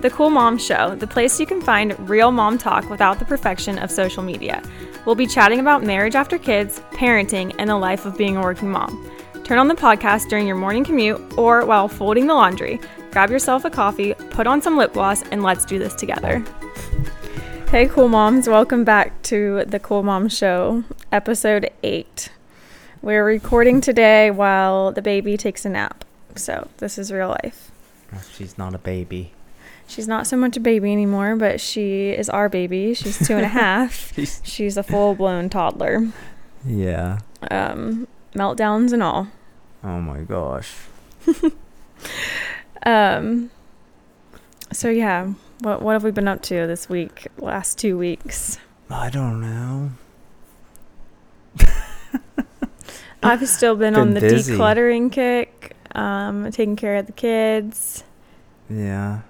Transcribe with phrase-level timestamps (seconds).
[0.00, 3.76] The Cool Mom Show, the place you can find real mom talk without the perfection
[3.76, 4.62] of social media.
[5.04, 8.70] We'll be chatting about marriage after kids, parenting, and the life of being a working
[8.70, 9.10] mom.
[9.44, 12.80] Turn on the podcast during your morning commute or while folding the laundry.
[13.10, 16.42] Grab yourself a coffee, put on some lip gloss, and let's do this together.
[17.68, 20.82] Hey, cool moms, welcome back to the Cool Mom Show,
[21.12, 22.30] episode 8.
[23.02, 26.06] We're recording today while the baby takes a nap.
[26.36, 27.70] So, this is real life.
[28.32, 29.32] She's not a baby.
[29.90, 32.94] She's not so much a baby anymore, but she is our baby.
[32.94, 34.12] She's two and a half.
[34.14, 36.08] She's- a full blown toddler.
[36.64, 37.18] Yeah.
[37.50, 39.28] Um, meltdowns and all.
[39.84, 40.72] Oh my gosh.
[42.86, 43.50] Um,
[44.72, 47.26] so yeah, what what have we been up to this week?
[47.36, 49.90] Last two weeks, I don't know.
[53.22, 54.54] I've still been, on the busy.
[54.54, 55.76] decluttering kick.
[55.94, 58.02] Um, taking care of the kids,
[58.70, 59.20] Yeah.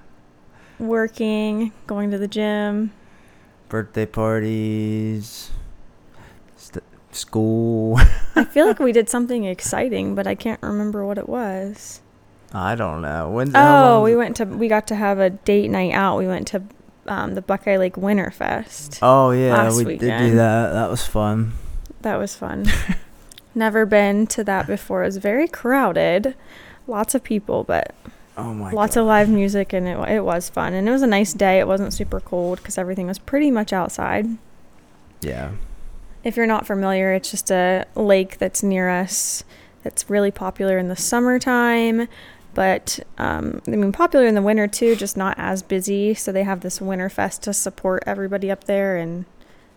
[0.80, 2.92] Working, going to the gym.
[3.68, 5.50] Birthday parties.
[6.56, 7.98] St- school.
[8.34, 12.00] I feel like we did something exciting, but I can't remember what it was.
[12.52, 13.30] I don't know.
[13.30, 16.18] When's Oh, we went to we got to have a date night out.
[16.18, 16.62] We went to
[17.06, 18.98] um, the Buckeye Lake Winterfest.
[19.02, 20.30] Oh yeah, we did weekend.
[20.32, 20.72] do that.
[20.72, 21.52] That was fun.
[22.02, 22.66] That was fun.
[23.54, 25.02] Never been to that before.
[25.02, 26.34] It was very crowded.
[26.86, 27.94] Lots of people, but
[28.36, 29.02] Oh my lots god.
[29.02, 30.72] of live music and it, it was fun.
[30.72, 31.58] And it was a nice day.
[31.58, 34.26] It wasn't super cold because everything was pretty much outside.
[35.20, 35.52] Yeah.
[36.24, 39.42] If you're not familiar, it's just a lake that's near us
[39.82, 42.08] that's really popular in the summertime.
[42.54, 46.14] But um, I mean, popular in the winter too, just not as busy.
[46.14, 49.24] So they have this winter fest to support everybody up there, and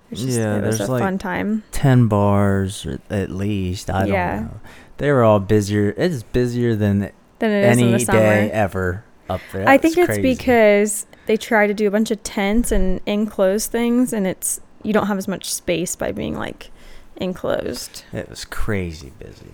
[0.10, 1.64] it's just, Yeah, it was a like, fun time.
[1.72, 3.90] Ten bars at- at least.
[3.90, 4.36] I Yeah.
[4.36, 4.60] don't know.
[4.98, 5.94] They were all busier.
[5.98, 8.20] It's busier than Than it is in any the summer.
[8.20, 9.68] day ever up there.
[9.68, 10.22] I think it's crazy.
[10.22, 14.94] because they try to do a bunch of tents and enclosed things, and it's you
[14.94, 16.72] don't have as much space by being like
[17.18, 18.04] enclosed.
[18.12, 19.52] it was crazy busy.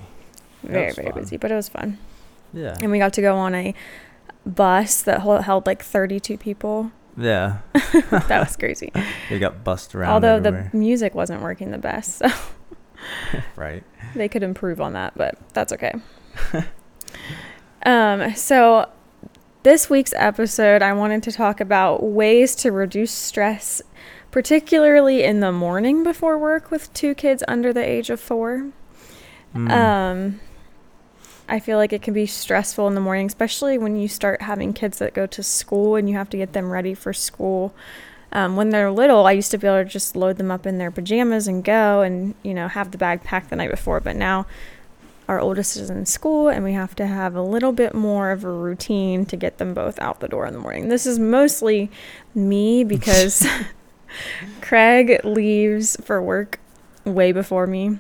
[0.63, 1.21] It Very very fun.
[1.21, 1.97] busy, but it was fun.
[2.53, 2.75] Yeah.
[2.81, 3.73] And we got to go on a
[4.45, 6.91] bus that held like 32 people.
[7.17, 7.59] Yeah.
[8.27, 8.91] That was crazy.
[9.29, 10.11] They got bussed around.
[10.13, 10.69] Although everywhere.
[10.71, 12.27] the music wasn't working the best, so
[13.55, 13.83] right.
[14.15, 15.93] they could improve on that, but that's okay.
[17.85, 18.89] Um, so
[19.63, 23.81] this week's episode, I wanted to talk about ways to reduce stress,
[24.31, 28.71] particularly in the morning before work with two kids under the age of four.
[29.53, 29.71] Mm.
[29.71, 30.39] Um,
[31.49, 34.71] I feel like it can be stressful in the morning, especially when you start having
[34.71, 37.73] kids that go to school and you have to get them ready for school.
[38.31, 40.77] Um, when they're little, I used to be able to just load them up in
[40.77, 43.99] their pajamas and go and, you know, have the bag packed the night before.
[43.99, 44.45] But now
[45.29, 48.43] our oldest is in school and we have to have a little bit more of
[48.43, 50.89] a routine to get them both out the door in the morning.
[50.89, 51.91] This is mostly
[52.33, 53.47] me because
[54.61, 56.59] Craig leaves for work
[57.05, 57.99] way before me.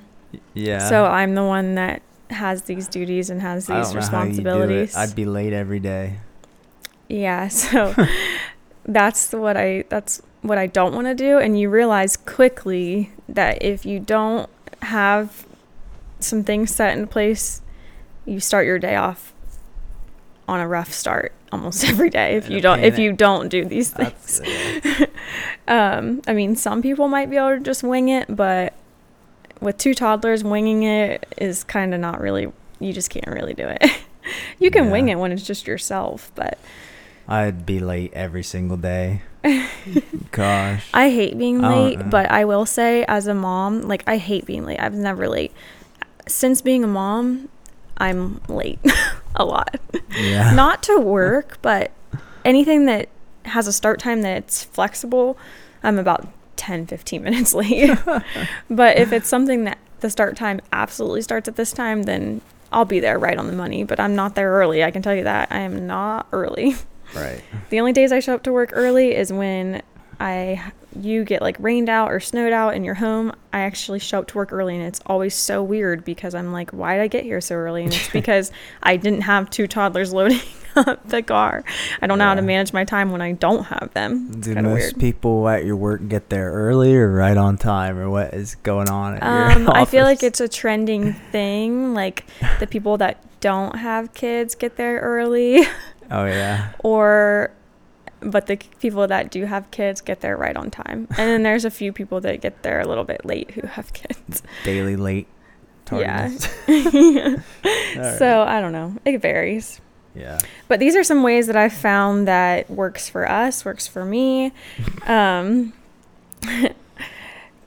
[0.55, 0.89] yeah.
[0.89, 2.01] So I'm the one that
[2.31, 4.41] has these duties and has these don't know how you do it.
[4.41, 4.95] responsibilities.
[4.95, 6.17] I'd be late every day.
[7.07, 7.93] yeah, so
[8.85, 13.61] that's what I that's what I don't want to do and you realize quickly that
[13.61, 14.49] if you don't
[14.81, 15.45] have
[16.19, 17.61] some things set in place,
[18.25, 19.33] you start your day off
[20.47, 23.91] on a rough start almost every day if you don't if you don't do these
[23.91, 24.41] things.
[25.67, 28.73] Um, I mean, some people might be able to just wing it, but
[29.61, 32.51] with two toddlers, winging it is kind of not really.
[32.79, 33.83] You just can't really do it.
[34.59, 36.57] you can wing it when it's just yourself, but
[37.27, 39.21] I'd be late every single day.
[40.31, 40.89] Gosh.
[40.91, 42.09] I hate being I don't late.
[42.09, 44.79] But I will say, as a mom, like I hate being late.
[44.79, 45.53] I was never late.
[46.29, 47.49] Since being a mom,
[47.97, 48.79] I'm late
[49.35, 49.79] a lot.
[50.17, 50.53] yeah.
[50.55, 51.91] not to work, but
[52.45, 53.09] anything that
[53.45, 55.37] has a start time that's flexible,
[55.83, 57.91] I'm about 10, 15 minutes late.
[58.69, 62.41] but if it's something that the start time absolutely starts at this time, then
[62.71, 63.83] I'll be there right on the money.
[63.83, 64.83] But I'm not there early.
[64.83, 65.51] I can tell you that.
[65.51, 66.75] I am not early.
[67.15, 67.41] right.
[67.69, 69.81] The only days I show up to work early is when
[70.19, 73.31] I you get like rained out or snowed out and you're home.
[73.53, 76.71] I actually show up to work early and it's always so weird because I'm like,
[76.71, 77.83] why did I get here so early?
[77.83, 78.51] And it's because
[78.81, 80.39] I didn't have two toddlers loading
[80.75, 81.63] up the car.
[82.01, 84.29] I don't know how to manage my time when I don't have them.
[84.35, 84.99] It's Do most weird.
[84.99, 88.89] people at your work get there early or right on time, or what is going
[88.89, 89.23] on at
[89.57, 91.93] Um, your I feel like it's a trending thing.
[91.93, 92.25] Like
[92.59, 95.61] the people that don't have kids get there early,
[96.11, 96.71] Oh yeah.
[96.79, 97.51] or
[98.21, 101.07] but the people that do have kids get there right on time.
[101.11, 103.93] And then there's a few people that get there a little bit late who have
[103.93, 104.43] kids.
[104.63, 105.27] Daily late.
[105.91, 106.29] Yeah.
[106.65, 107.43] tardiness.
[107.95, 108.19] Alright.
[108.19, 108.95] So I don't know.
[109.05, 109.81] It varies.
[110.15, 110.39] Yeah.
[110.67, 114.51] But these are some ways that I've found that works for us, works for me.
[115.07, 115.73] Um,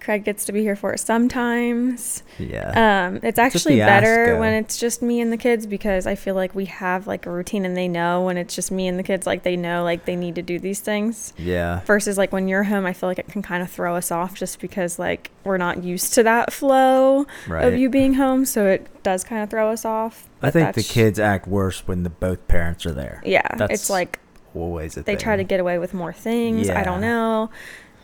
[0.02, 2.22] Craig gets to be here for it sometimes.
[2.38, 3.06] Yeah.
[3.06, 6.54] Um, it's actually better when it's just me and the kids because I feel like
[6.54, 9.26] we have like a routine and they know when it's just me and the kids,
[9.26, 11.32] like they know like they need to do these things.
[11.38, 11.80] yeah.
[11.80, 14.34] Versus like when you're home, I feel like it can kind of throw us off
[14.34, 17.64] just because like we're not used to that flow Right.
[17.72, 20.28] of you being home, so it does kind of throw us off.
[20.42, 23.22] I think the kids act worse when the both parents are there.
[23.24, 24.18] Yeah, That's it's like
[24.54, 25.18] Always a they thing.
[25.18, 26.68] try to get away with more things.
[26.68, 27.48] I don't know.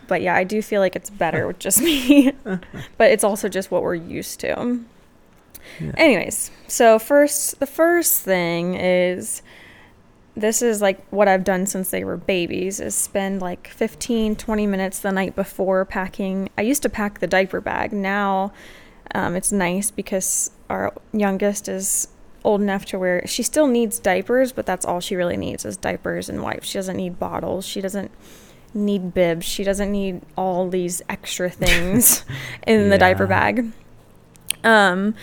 [0.08, 2.32] But yeah, I do feel like it's better with just me.
[2.44, 4.80] but it's also just what we're used to.
[5.80, 5.92] Yeah.
[5.96, 9.42] Anyways, so first the first thing is
[10.34, 14.66] this is like what I've done since they were babies is spend like 15 20
[14.66, 16.48] minutes the night before packing.
[16.56, 17.92] I used to pack the diaper bag.
[17.92, 18.52] Now
[19.14, 22.08] um, it's nice because our youngest is
[22.44, 25.76] old enough to where she still needs diapers, but that's all she really needs is
[25.76, 26.68] diapers and wipes.
[26.68, 27.66] She doesn't need bottles.
[27.66, 28.10] She doesn't
[28.84, 29.44] need bibs.
[29.44, 32.24] She doesn't need all these extra things
[32.66, 33.72] in the diaper bag.
[34.64, 35.14] Um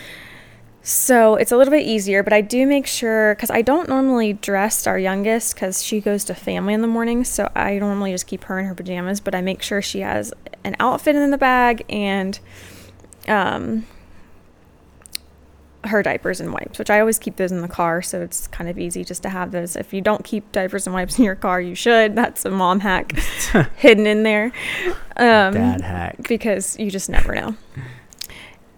[0.88, 4.34] so it's a little bit easier, but I do make sure because I don't normally
[4.34, 7.24] dress our youngest because she goes to family in the morning.
[7.24, 10.32] So I normally just keep her in her pajamas, but I make sure she has
[10.62, 12.38] an outfit in the bag and
[13.26, 13.84] um,
[15.86, 18.02] her diapers and wipes, which I always keep those in the car.
[18.02, 19.76] So it's kind of easy just to have those.
[19.76, 22.14] If you don't keep diapers and wipes in your car, you should.
[22.14, 23.12] That's a mom hack
[23.76, 24.52] hidden in there.
[25.16, 26.16] Um, Dad hack.
[26.28, 27.56] because you just never know.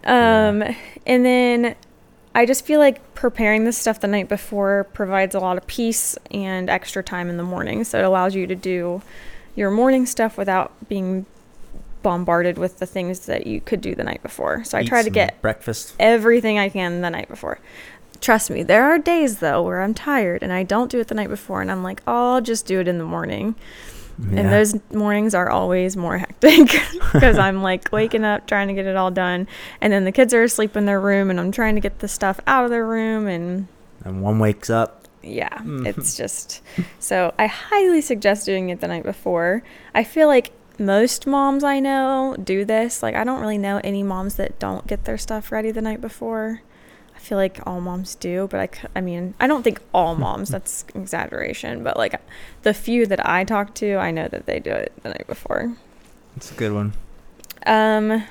[0.04, 0.62] Um,
[1.06, 1.74] and then
[2.34, 6.16] I just feel like preparing this stuff the night before provides a lot of peace
[6.30, 7.84] and extra time in the morning.
[7.84, 9.02] So it allows you to do
[9.56, 11.26] your morning stuff without being
[12.02, 14.64] bombarded with the things that you could do the night before.
[14.64, 15.94] So I Eat try to get breakfast.
[15.98, 17.58] everything I can the night before.
[18.20, 21.14] Trust me, there are days though where I'm tired and I don't do it the
[21.14, 23.54] night before and I'm like, oh, I'll just do it in the morning.
[24.20, 24.40] Yeah.
[24.40, 26.68] And those mornings are always more hectic
[27.12, 29.46] because I'm like waking up trying to get it all done.
[29.80, 32.08] And then the kids are asleep in their room and I'm trying to get the
[32.08, 33.28] stuff out of their room.
[33.28, 33.68] And
[34.04, 35.04] and one wakes up.
[35.22, 36.62] yeah, it's just
[36.98, 39.62] so I highly suggest doing it the night before.
[39.94, 43.02] I feel like most moms I know do this.
[43.02, 46.00] Like, I don't really know any moms that don't get their stuff ready the night
[46.00, 46.62] before.
[47.14, 50.50] I feel like all moms do, but I, I mean, I don't think all moms,
[50.50, 52.14] that's exaggeration, but like
[52.62, 55.76] the few that I talk to, I know that they do it the night before.
[56.36, 56.92] It's a good one.
[57.66, 58.22] Um,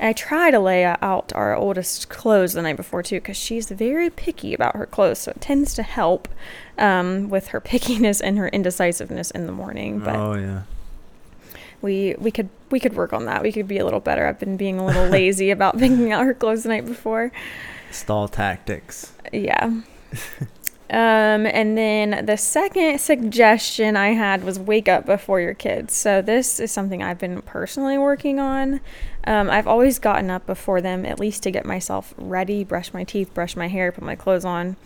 [0.00, 4.08] I try to lay out our oldest clothes the night before too, because she's very
[4.08, 6.28] picky about her clothes, so it tends to help
[6.78, 10.00] um, with her pickiness and her indecisiveness in the morning.
[10.00, 10.62] But oh yeah.
[11.82, 13.42] We we could we could work on that.
[13.42, 14.26] We could be a little better.
[14.26, 17.32] I've been being a little lazy about picking out her clothes the night before.
[17.90, 19.12] Stall tactics.
[19.32, 19.82] Yeah.
[20.92, 25.94] Um, and then the second suggestion I had was wake up before your kids.
[25.94, 28.80] So this is something I've been personally working on.
[29.24, 33.04] Um, I've always gotten up before them, at least to get myself ready, brush my
[33.04, 34.76] teeth, brush my hair, put my clothes on,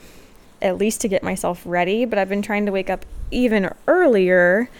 [0.63, 2.05] at least to get myself ready.
[2.05, 4.71] But I've been trying to wake up even earlier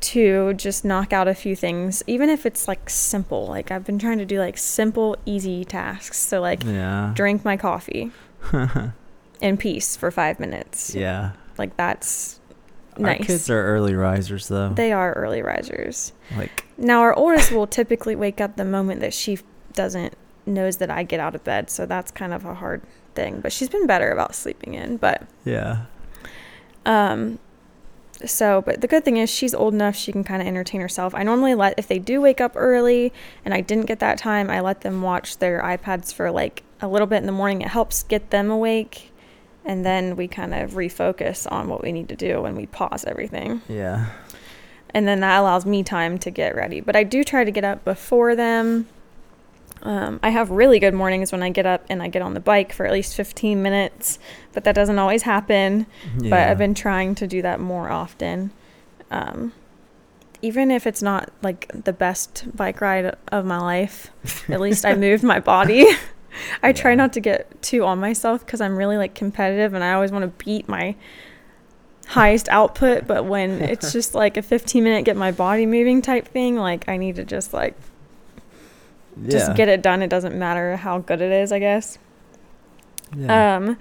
[0.00, 3.46] to just knock out a few things, even if it's like simple.
[3.46, 6.18] Like I've been trying to do like simple, easy tasks.
[6.18, 7.12] So like Yeah.
[7.14, 8.10] drink my coffee
[9.40, 10.94] in peace for five minutes.
[10.94, 11.32] yeah.
[11.56, 12.38] Like that's
[12.96, 13.18] nice.
[13.20, 14.70] Our kids are early risers though.
[14.70, 16.12] they are early risers.
[16.36, 19.38] like Now our oldest will typically wake up the moment that she
[19.72, 20.14] doesn't
[20.46, 22.80] knows that I get out of bed, so that's kind of a hard
[23.14, 23.40] thing.
[23.40, 24.96] But she's been better about sleeping in.
[24.96, 25.84] But yeah.
[26.86, 27.38] um,
[28.24, 31.14] so but the good thing is she's old enough she can kind of entertain herself.
[31.14, 33.12] I normally let if they do wake up early
[33.44, 36.88] and I didn't get that time, I let them watch their iPads for like a
[36.88, 37.62] little bit in the morning.
[37.62, 39.12] It helps get them awake.
[39.64, 43.04] And then we kind of refocus on what we need to do and we pause
[43.04, 43.60] everything.
[43.68, 44.06] Yeah.
[44.90, 46.80] and then that allows me time to get ready.
[46.80, 48.86] But I do try to get up before them.
[49.82, 52.40] Um, I have really good mornings when I get up and I get on the
[52.40, 54.18] bike for at least 15 minutes,
[54.52, 55.86] but that doesn't always happen.
[56.18, 56.30] Yeah.
[56.30, 58.52] But I've been trying to do that more often.
[59.10, 59.52] Um,
[60.42, 64.10] even if it's not like the best bike ride of my life,
[64.48, 65.86] at least I moved my body.
[66.62, 69.92] I try not to get too on myself because I'm really like competitive and I
[69.92, 70.94] always want to beat my
[72.06, 73.06] highest output.
[73.06, 76.88] But when it's just like a 15 minute get my body moving type thing, like
[76.88, 77.74] I need to just like
[79.26, 80.02] just get it done.
[80.02, 81.98] It doesn't matter how good it is, I guess.
[83.16, 83.56] Yeah.
[83.56, 83.78] Um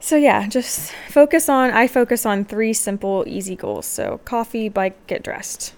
[0.00, 3.86] so yeah, just focus on I focus on three simple easy goals.
[3.86, 5.74] So coffee, bike, get dressed.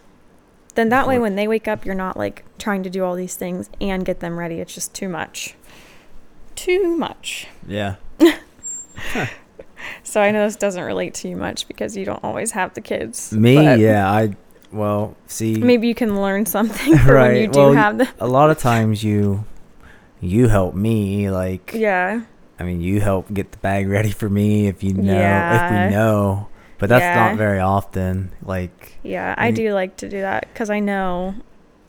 [0.74, 3.34] Then that way when they wake up, you're not like trying to do all these
[3.34, 4.60] things and get them ready.
[4.60, 5.56] It's just too much.
[6.54, 7.48] Too much.
[7.66, 7.96] yeah.
[10.02, 12.80] so I know this doesn't relate to you much because you don't always have the
[12.80, 13.32] kids.
[13.32, 14.36] Me, but yeah, I
[14.72, 18.08] well, see Maybe you can learn something for when you do well, have them.
[18.20, 19.44] a lot of times you
[20.20, 22.22] you help me like Yeah.
[22.60, 25.84] I mean, you help get the bag ready for me if you know Yeah.
[25.86, 26.48] if we know.
[26.78, 27.14] But that's Yeah.
[27.28, 28.30] not very often.
[28.42, 31.34] Like Yeah, I And- do like to do that because I know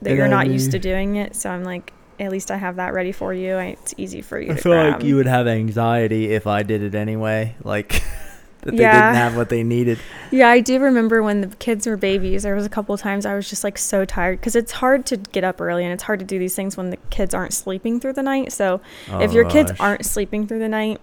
[0.02, 1.36] that you're I not used to doing it.
[1.36, 3.56] So I'm like, at least I have that ready for you.
[3.56, 4.94] I, it's easy for you I to feel grab.
[4.94, 7.56] like you would have anxiety if I did it anyway.
[7.64, 8.02] Like
[8.62, 8.94] that they Yeah.
[9.12, 10.00] didn't have what they needed.
[10.32, 12.44] Yeah, I do remember when the kids were babies.
[12.44, 15.06] There was a couple of times I was just like so tired because it's hard
[15.08, 17.54] to get up early and it's hard to do these things when the kids aren't
[17.54, 18.52] sleeping through the night.
[18.52, 19.80] So oh, if Oh, your kids gosh.
[19.80, 21.00] aren't sleeping through the night,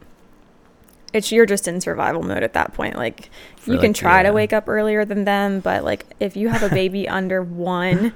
[1.13, 2.97] it's you're just in survival mode at that point.
[2.97, 6.37] Like For, you can like, try to wake up earlier than them, but like if
[6.37, 8.13] you have a baby under one,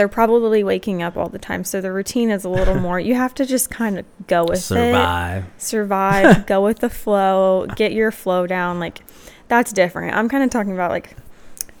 [0.00, 1.62] they're probably waking up all the time.
[1.62, 2.98] So the routine is a little more.
[2.98, 5.44] You have to just kind of go with it, survive.
[5.58, 8.80] survive, go with the flow, get your flow down.
[8.80, 9.02] Like
[9.48, 10.16] that's different.
[10.16, 11.14] I'm kind of talking about like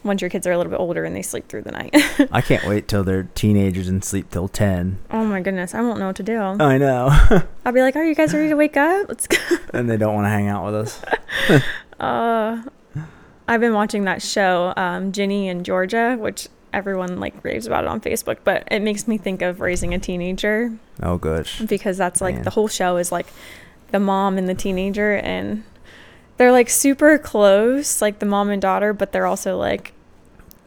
[0.04, 1.94] once your kids are a little bit older and they sleep through the night.
[2.30, 4.98] I can't wait till they're teenagers and sleep till ten.
[5.10, 6.38] oh my goodness, I won't know what to do.
[6.38, 7.08] I know.
[7.64, 9.08] I'll be like, "Are you guys ready to wake up?
[9.08, 9.38] Let's go."
[9.72, 11.02] and they don't want to hang out with us.
[11.98, 12.64] Uh,
[13.48, 17.88] I've been watching that show, um, Ginny and Georgia, which everyone like raves about it
[17.88, 20.72] on Facebook, but it makes me think of raising a teenager
[21.02, 21.60] Oh gosh.
[21.60, 22.44] because that's like Man.
[22.44, 23.26] the whole show is like
[23.90, 25.64] the mom and the teenager, and
[26.36, 29.92] they're like super close, like the mom and daughter, but they're also like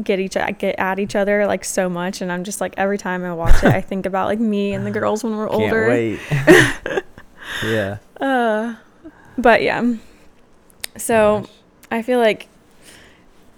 [0.04, 3.24] get each get at each other like so much, and I'm just like every time
[3.24, 5.88] I watch it, I think about like me and the girls when we're Can't older.
[5.88, 6.20] wait.
[7.64, 7.98] yeah.
[8.20, 8.76] Uh,
[9.38, 9.96] but yeah.
[10.98, 11.50] So Gosh.
[11.92, 12.48] I feel like,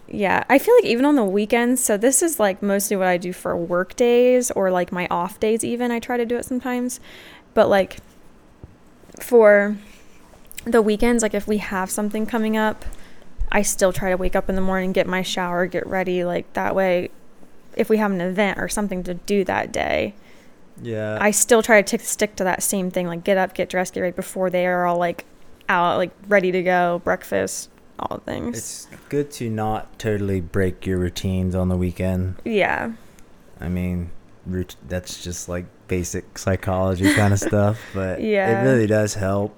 [0.07, 1.83] yeah, I feel like even on the weekends.
[1.83, 5.39] So this is like mostly what I do for work days or like my off
[5.39, 5.63] days.
[5.63, 6.99] Even I try to do it sometimes,
[7.53, 7.97] but like
[9.19, 9.77] for
[10.65, 12.85] the weekends, like if we have something coming up,
[13.51, 16.23] I still try to wake up in the morning, get my shower, get ready.
[16.23, 17.09] Like that way,
[17.75, 20.13] if we have an event or something to do that day,
[20.81, 21.17] Yeah.
[21.21, 23.93] I still try to t- stick to that same thing, like get up, get dressed,
[23.93, 25.25] get ready before they are all like
[25.69, 27.69] out, like ready to go, breakfast,
[27.99, 28.57] all things.
[28.57, 32.35] It's good to not totally break your routines on the weekend.
[32.45, 32.91] yeah,
[33.59, 34.11] I mean,
[34.45, 38.61] rout- that's just like basic psychology kind of stuff, but Yeah.
[38.61, 39.55] it really does help.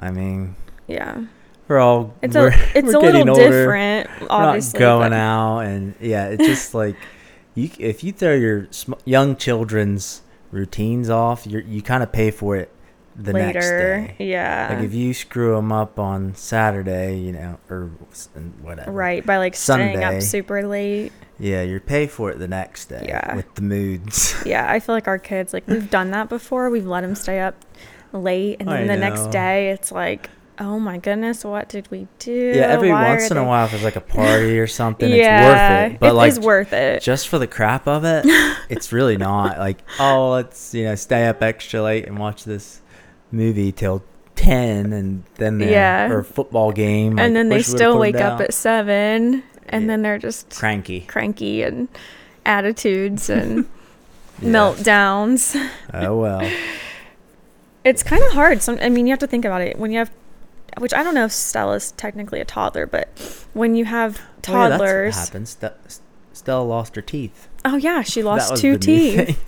[0.00, 0.56] I mean,
[0.88, 1.24] yeah.
[1.68, 3.50] we're all It's we're, a it's we're a getting little older.
[3.60, 4.80] different, We're obviously.
[4.80, 6.96] not going but- out, and yeah, it's just like
[7.54, 7.70] you.
[7.78, 12.56] If you throw your sm- young children's routines off, you you kind of pay for
[12.56, 12.70] it
[13.16, 14.14] the next day.
[14.18, 14.74] Yeah.
[14.74, 17.90] Like if you screw them up on Saturday, you know, or
[18.60, 18.90] whatever.
[18.90, 21.12] right by like staying up super late.
[21.38, 23.04] Yeah, you pay for it the next day.
[23.08, 23.36] Yeah.
[23.36, 24.34] With the moods.
[24.44, 26.68] Yeah, I feel like our kids like we've done that before.
[26.68, 27.54] We've let them stay up
[28.12, 30.28] late, and I then the next day it's like,
[30.58, 32.52] oh my goodness, what did we do?
[32.54, 35.86] yeah, every Why once in a while, if there's like a party or something, yeah,
[35.86, 36.00] it's worth it.
[36.00, 37.02] But it like is worth it.
[37.02, 38.24] just for the crap of it,
[38.68, 39.58] it's really not.
[39.58, 42.80] Like, oh, let's you know stay up extra late and watch this
[43.34, 44.02] movie till
[44.36, 46.08] ten, and then the Yeah.
[46.10, 49.42] or football game, like, and then they wish we would've still wake up at seven,
[49.68, 49.88] and Yeah.
[49.88, 51.88] then they're just cranky cranky and
[52.46, 53.66] attitudes and
[54.42, 54.48] Yeah.
[54.50, 55.56] meltdowns.
[55.92, 56.48] Oh well,
[57.84, 58.62] It's kind of hard.
[58.62, 60.10] Some, I mean, you have to think about it when you have,
[60.78, 63.08] which I don't know if Stella's technically a toddler, but
[63.52, 65.48] when you have Oh, yeah, that's what toddlers, happened.
[66.32, 67.46] Stella lost her teeth.
[67.64, 69.38] oh yeah, she lost two teeth,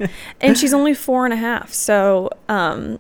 [0.40, 1.73] and she's only four and a half.
[1.73, 2.99] So, um,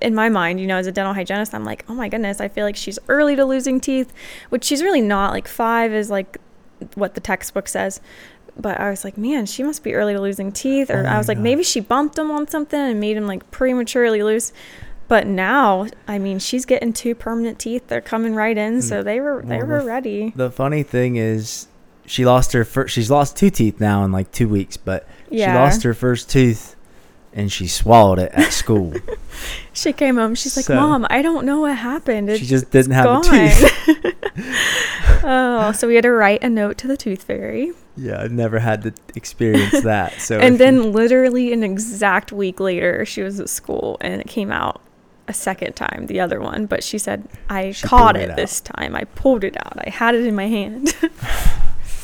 [0.00, 2.48] in my mind, you know, as a dental hygienist, I'm like, oh my goodness, I
[2.48, 4.12] feel like she's early to losing teeth,
[4.50, 5.32] which she's really not.
[5.32, 6.38] Like five is like
[6.94, 8.00] what the textbook says.
[8.60, 10.90] But I was like, man, she must be early to losing teeth.
[10.90, 13.48] Or Oh I was like, maybe she bumped him on something and made him like
[13.52, 14.52] prematurely loose.
[15.06, 17.86] But now, I mean, she's getting two permanent teeth.
[17.88, 18.80] They're coming right in, hmm.
[18.80, 20.32] so they were they Well, were the- ready.
[20.36, 21.66] The funny thing is,
[22.04, 22.94] she lost her first.
[22.94, 25.52] She's lost two teeth now in like two weeks, but Yeah.
[25.52, 26.74] she lost her first tooth,
[27.38, 28.92] and she swallowed it at school.
[29.72, 30.34] She came home.
[30.34, 32.36] She's like, So- "Mom, I don't know what happened.
[32.36, 34.14] she just didn't have gone." a tooth.
[35.22, 38.58] oh, so we had to write a note to the tooth fairy, yeah, I've never
[38.58, 40.20] had to experience that.
[40.20, 44.26] So and then you- literally an exact week later, she was at school, and it
[44.26, 44.80] came out
[45.28, 46.66] a second time, the other one.
[46.66, 48.96] But she said, "I She caught it, it this time.
[48.96, 49.74] I pulled it out.
[49.86, 50.94] I had it in my hand."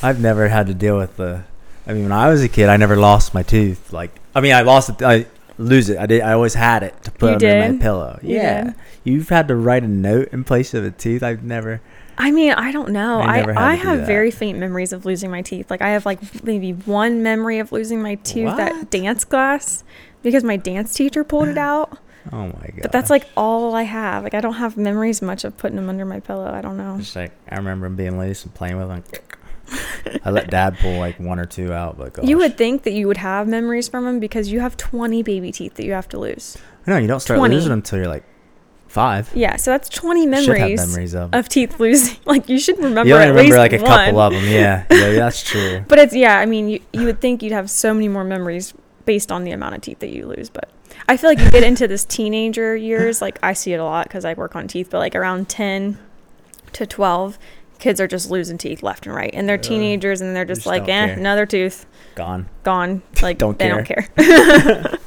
[0.01, 1.43] I've never had to deal with the.
[1.87, 3.91] I mean, when I was a kid, I never lost my tooth.
[3.91, 5.01] Like, I mean, I lost it.
[5.01, 5.25] I
[5.57, 5.97] lose it.
[5.97, 6.21] I did.
[6.21, 7.71] I always had it to put You under did?
[7.73, 8.19] my pillow.
[8.21, 8.73] You yeah, did?
[9.05, 11.23] you've had to write a note in place of a tooth.
[11.23, 11.81] I've never.
[12.17, 13.19] I mean, I don't know.
[13.19, 14.07] I I, never had I, to do have that.
[14.07, 15.69] very faint memories of losing my teeth.
[15.71, 18.89] Like I have like maybe one memory of losing my tooth at What?
[18.89, 19.83] dance class
[20.23, 21.97] because my dance teacher pulled it out.
[22.31, 22.79] Oh my god.
[22.81, 24.23] But that's like all I have.
[24.23, 26.51] Like I don't have memories much of putting them under my pillow.
[26.51, 26.97] I don't know.
[26.99, 29.03] Just like I remember being loose and playing with them.
[30.23, 32.25] I let dad pull like one or two out, but gosh.
[32.25, 35.51] You would think that you would have memories from them because you have 20 baby
[35.51, 36.57] teeth that you have to lose.
[36.87, 37.55] No, you don't start 20.
[37.55, 38.23] losing them until you're like
[38.87, 39.29] five.
[39.35, 41.33] Yeah, so that's 20 memories, memories of.
[41.33, 42.17] of teeth losing.
[42.25, 43.85] Like you should remember you only remember like a one.
[43.85, 44.45] couple of them.
[44.45, 45.83] Yeah, yeah, that's true.
[45.87, 48.73] But it's yeah, I mean, you you would think you'd have so many more memories
[49.05, 50.69] based on the amount of teeth that you lose, but
[51.07, 54.09] I feel like you get into this teenager years, like I see it a lot
[54.09, 55.97] cuz I work on teeth, but like around 10
[56.73, 57.37] to 12,
[57.85, 59.29] kids are just losing teeth left and right.
[59.31, 61.13] And they're teenagers and they're just, Just like, "Eh, care.
[61.15, 62.49] another tooth Gone.
[62.63, 64.07] gone." Like Don't they don't care.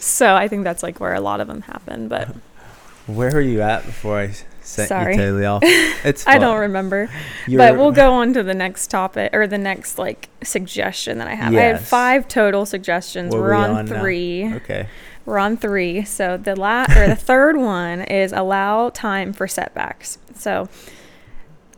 [0.00, 2.34] so I think that's like where a lot of them happen, but
[3.06, 4.32] Where were you at before I
[4.62, 5.14] sent Sorry.
[5.14, 5.62] you totally off?
[5.64, 7.08] It's I don't remember.
[7.46, 11.28] You but we'll go on to the next topic or the next like suggestion that
[11.28, 11.54] I have.
[11.54, 13.32] I had five total suggestions.
[13.32, 14.00] What We're are we on, on now?
[14.00, 14.54] three.
[14.54, 14.88] Okay.
[15.24, 16.04] We're on three.
[16.04, 20.18] So the last or the third one is allow time for setbacks.
[20.34, 20.68] So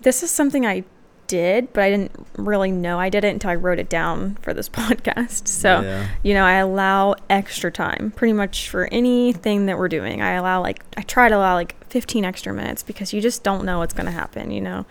[0.04, 0.84] this is something I
[1.26, 4.54] did, but I didn't really know I did it until I wrote it down for
[4.54, 5.48] this podcast.
[5.48, 6.08] So yeah.
[6.22, 10.22] you know, I allow extra time pretty much for anything that we're doing.
[10.22, 13.64] I allow like I try to allow like 15 extra minutes because you just don't
[13.64, 14.86] know what's going to happen, you know.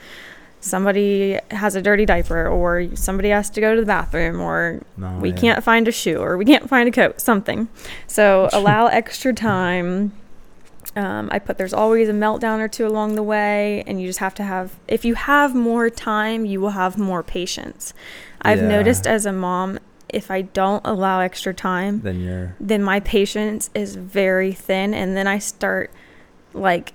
[0.60, 5.20] Somebody has a dirty diaper or somebody has to go to the bathroom or No,
[5.20, 5.36] we yeah.
[5.36, 7.68] can't find a shoe or we can't find a coat, something.
[8.08, 10.14] So allow extra time.
[10.96, 14.20] Um, I put there's always a meltdown or two along the way, and you just
[14.20, 14.76] have to have.
[14.88, 17.94] If you have more time, you will have more patience.
[18.42, 18.68] I've Yeah.
[18.68, 23.70] noticed as a mom, if I don't allow extra time, Then you're then my patience
[23.74, 25.90] is very thin, and then I start
[26.54, 26.94] like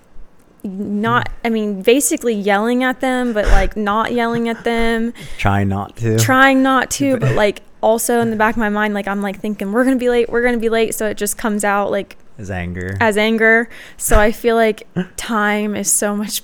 [0.63, 1.29] not.
[1.45, 6.19] I mean, basically yelling at them, but like not yelling at them trying not to.
[6.19, 9.41] trying not to, but like also in the back of my mind, like I'm like
[9.41, 12.17] thinking we're gonna be late, we're gonna be late, so it just comes out like
[12.39, 12.97] As anger.
[13.01, 13.69] as anger.
[13.97, 16.43] So I feel like time is so much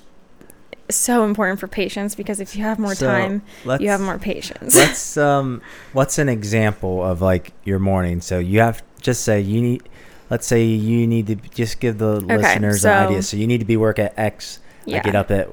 [0.90, 3.42] so important for patience because if you have more So, time,
[3.80, 4.74] you have more patience.
[4.74, 5.62] Let's um.
[5.92, 8.20] What's an example of like your morning?
[8.20, 9.88] So you have just say you need.
[10.30, 13.22] Let's say you need to just give the listeners so- an idea.
[13.22, 14.58] So you need to be work at X.
[14.84, 14.98] yeah.
[14.98, 15.48] I get up at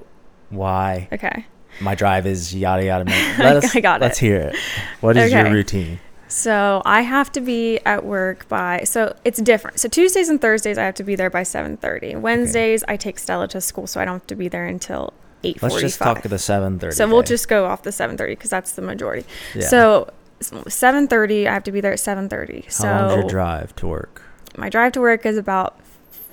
[0.49, 1.07] Y.
[1.11, 1.45] Okay.
[1.79, 3.05] My drive is yada yada.
[3.39, 4.25] Let us, I got Let's it.
[4.25, 4.55] hear it.
[4.99, 5.99] What is your routine?
[6.31, 9.81] So I have to be at work by so it's different.
[9.81, 12.15] So Tuesdays and Thursdays I have to be there by seven thirty.
[12.15, 15.13] Wednesdays I take Stella to school, so I don't have to be there until
[15.43, 16.95] eight forty Let's just talk to the seven thirty.
[16.95, 19.27] So we'll just go off the 7:30 because that's the majority.
[19.53, 19.67] Yeah.
[19.67, 22.71] So 7:30, I have to be there at 7:30.
[22.71, 24.23] So How long's your drive to work?
[24.57, 25.79] my drive to work is about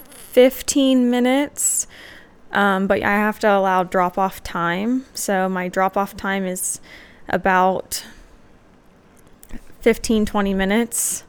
[0.09, 1.87] 15 minutes,
[2.53, 5.07] um, but I have to allow drop off time.
[5.15, 6.81] So my drop off time is
[7.29, 8.05] about
[9.89, 11.25] 15 20 minutes.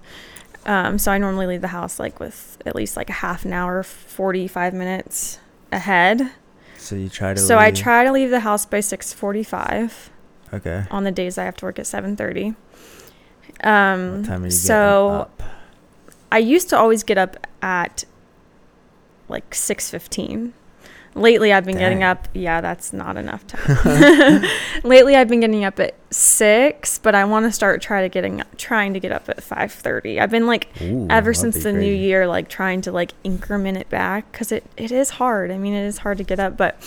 [0.66, 3.54] Um, so I normally leave the house like with at least like a half an
[3.54, 5.40] hour, 45 minutes
[5.72, 6.30] ahead.
[6.78, 7.40] So you try to.
[7.40, 10.10] So I try to leave the house by 6:45
[10.54, 10.84] Okay.
[10.92, 12.56] on the days I have to work at 7:30.
[13.64, 15.30] Um What time are you so?
[16.30, 18.04] I used to always get up at
[19.30, 20.52] like 6:15.
[21.16, 24.44] Lately I've been getting up, yeah, that's not enough time.
[24.84, 28.44] Lately I've been getting up at 6, but I want to start try to getting
[28.58, 30.20] trying to get up at 5:30.
[30.22, 33.90] I've been like Ooh, ever since the new year like trying to like increment it
[33.90, 35.52] back cuz it it is hard.
[35.52, 36.78] I mean, it is hard to get up, but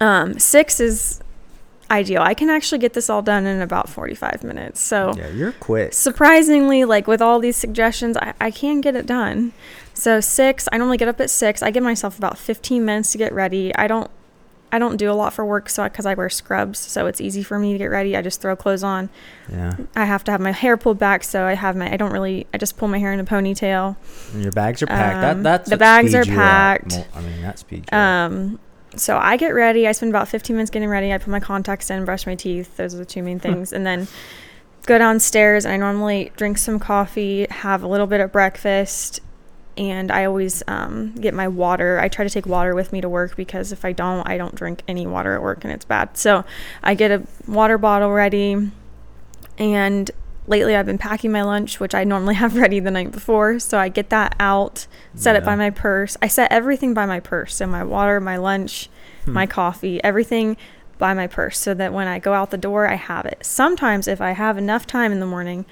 [0.00, 1.20] um 6 is
[1.92, 2.22] ideal.
[2.22, 4.80] I can actually get this all done in about 45 minutes.
[4.80, 5.92] So Yeah, you're quick.
[5.92, 9.52] surprisingly like with all these suggestions I, I can get it done
[9.94, 13.18] so six i normally get up at six i give myself about 15 minutes to
[13.18, 14.10] get ready i don't
[14.72, 17.42] i don't do a lot for work so because i wear scrubs so it's easy
[17.42, 19.10] for me to get ready i just throw clothes on
[19.50, 19.76] Yeah.
[19.94, 22.46] i have to have my hair pulled back so i have my i don't really
[22.54, 23.96] i just pull my hair in a ponytail
[24.32, 25.16] And your bags are packed.
[25.16, 26.94] Um, that that's the bags are packed.
[27.14, 28.02] I mean, that speeds you up.
[28.30, 28.58] um
[28.96, 31.90] so i get ready i spend about 15 minutes getting ready i put my contacts
[31.90, 34.06] in brush my teeth those are the two main things and then
[34.86, 39.20] go downstairs and i normally drink some coffee have a little bit of breakfast
[39.76, 43.08] and i always um, get my water i try to take water with me to
[43.08, 46.16] work because if i don't i don't drink any water at work and it's bad.
[46.16, 46.44] So
[46.82, 48.70] i get a water bottle ready
[49.58, 50.10] and
[50.46, 53.78] lately i've been packing my lunch which i normally have ready the night before so
[53.78, 56.16] i get that out set it by my purse.
[56.22, 58.88] I set everything by my purse so my water my lunch
[59.24, 59.34] Hmm.
[59.34, 60.56] my coffee everything
[60.98, 63.38] by my purse so that when i go out the door i have it.
[63.46, 65.64] Sometimes if i have enough time in the morning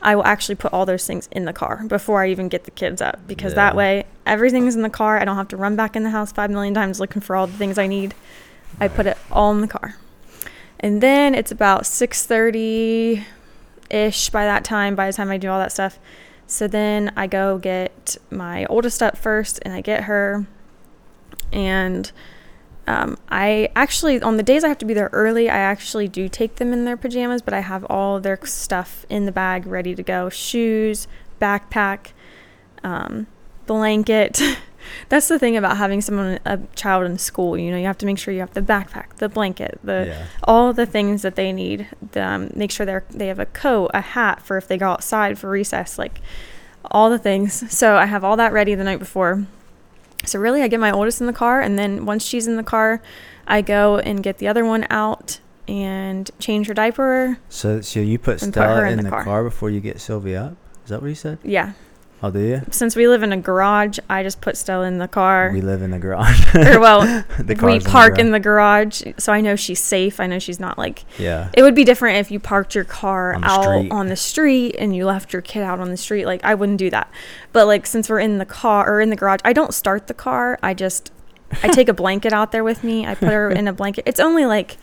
[0.00, 2.70] i will actually put all those things in the car before i even get the
[2.70, 3.78] kids up because that Yeah.
[3.78, 5.18] way everything's in the car.
[5.20, 7.46] I don't have to run back in the house five million times looking for all
[7.46, 8.14] the things i need.
[8.80, 9.96] I put it all in the car.
[10.80, 13.22] And then it's about 6.30
[13.94, 15.98] ish by that time by the time i do all that stuff
[16.46, 20.46] So then I go get my oldest up first and I get her.
[21.52, 22.10] And
[22.86, 26.28] um, I actually, on the days I have to be there early, I actually do
[26.28, 29.94] take them in their pajamas, but I have all their stuff in the bag ready
[29.94, 31.08] to go shoes,
[31.40, 32.12] backpack,
[32.82, 33.26] um,
[33.66, 34.40] blanket.
[35.08, 37.56] That's the thing about having someone, a child in school.
[37.58, 40.26] You know, you have to make sure you have the backpack, the blanket, the yeah.
[40.44, 41.88] all the things that they need.
[42.12, 44.88] The, um, make sure they're they have a coat, a hat for if they go
[44.88, 46.20] outside for recess, like
[46.90, 47.64] all the things.
[47.74, 49.46] So I have all that ready the night before.
[50.24, 52.62] So really, I get my oldest in the car, and then once she's in the
[52.62, 53.02] car,
[53.46, 57.38] I go and get the other one out and change her diaper.
[57.48, 59.24] So so you put put Stella her in, in the the car.
[59.24, 59.44] car.
[59.44, 60.56] before you get Sylvia up?
[60.84, 61.38] Is that what you said?
[61.42, 61.72] Yeah,
[62.24, 62.62] I'll do you.
[62.70, 65.50] since we live in a garage, I just put Stella in the car.
[65.52, 66.54] We live in the garage.
[66.54, 70.20] or well, we park in the garage, so I know she's safe.
[70.20, 71.50] I know she's not like Yeah.
[71.52, 73.92] It would be different if you parked your car On out street.
[73.92, 76.24] on the street and you left your kid out on the street.
[76.24, 77.10] Like I wouldn't do that.
[77.52, 80.14] But like since we're in the car or in the garage, I don't start the
[80.14, 80.58] car.
[80.62, 81.12] I just
[81.62, 83.06] I take a blanket out there with me.
[83.06, 84.04] I put her in a blanket.
[84.06, 84.78] It's only like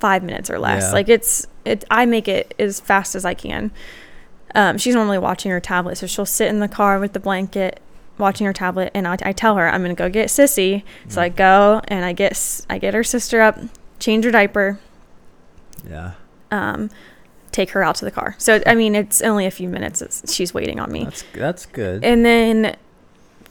[0.00, 0.82] 5 minutes or less.
[0.82, 0.92] Yeah.
[0.92, 3.70] Like it's it I make it as fast as I can.
[4.54, 7.80] Um, she's normally watching her tablet, so she'll sit in the car with the blanket
[8.18, 10.82] watching her tablet and I, I tell her I'm going to go get Sissy.
[11.08, 11.24] So Mm.
[11.24, 13.58] I go and I get I get her sister up,
[13.98, 14.78] change her diaper,
[15.88, 16.12] Yeah.
[16.50, 16.90] um,
[17.52, 18.34] take her out to the car.
[18.38, 20.00] So I mean, it's only a few minutes.
[20.00, 22.02] It's, she's waiting on me, That's that's good.
[22.04, 22.76] and then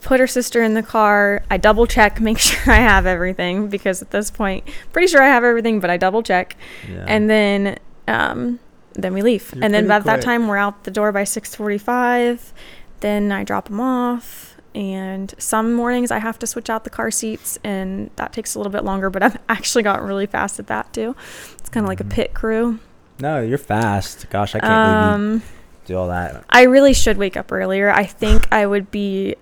[0.02, 1.44] put her sister in the car.
[1.52, 5.28] I double check, make sure I have everything because at this point, pretty sure I
[5.28, 6.56] have everything, but I double check,
[6.90, 7.06] yeah.
[7.08, 7.78] and then
[8.08, 8.60] um,
[9.04, 9.52] then we leave.
[9.54, 12.54] You're and then by that time, we're out the door by six forty-five.
[13.02, 14.52] Then I drop them off.
[14.74, 18.60] And some mornings I have to switch out the car seats, and that takes a
[18.60, 19.10] little bit longer.
[19.10, 21.16] But I've actually gotten really fast at that too.
[21.60, 22.10] It's kind of like a Mhm.
[22.10, 22.80] pit crew.
[23.20, 24.30] no, you're fast.
[24.30, 25.42] Gosh, I can't believe Um, you
[25.86, 26.44] do all that.
[26.50, 27.90] I really should wake up earlier.
[27.90, 29.36] I think I would be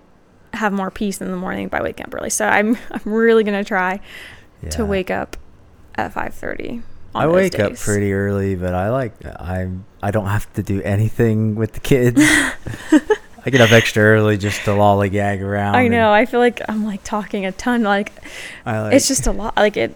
[0.52, 2.30] have more peace in the morning by waking up early.
[2.30, 3.98] So I'm I'm really gonna try
[4.70, 5.36] to wake up
[5.96, 6.82] at five thirty.
[7.14, 11.54] I wake up pretty early, but I like I'm I don't have to do anything
[11.54, 12.20] with the kids.
[13.46, 15.76] I get up extra early just to lollygag around.
[15.76, 16.12] I know.
[16.12, 17.82] I feel like I'm like talking a ton.
[17.82, 18.12] Like,
[18.64, 19.56] I like, it's just a lot.
[19.56, 19.94] Like it.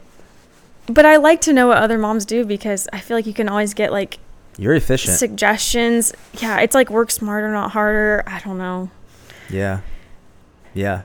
[0.86, 3.48] But I like to know what other moms do because I feel like you can
[3.48, 4.18] always get like
[4.58, 5.16] you're efficient.
[5.16, 6.12] suggestions.
[6.40, 8.22] Yeah, it's like work smarter, not harder.
[8.26, 8.90] I don't know.
[9.48, 9.80] Yeah,
[10.74, 11.02] yeah.